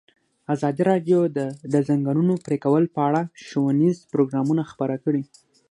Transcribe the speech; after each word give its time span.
ازادي 0.53 0.83
راډیو 0.91 1.19
د 1.37 1.39
د 1.73 1.75
ځنګلونو 1.87 2.33
پرېکول 2.45 2.83
په 2.95 2.99
اړه 3.07 3.21
ښوونیز 3.45 3.97
پروګرامونه 4.11 4.63
خپاره 4.71 4.95
کړي. 5.03 5.23